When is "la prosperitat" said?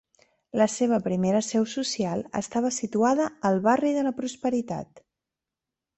4.09-5.07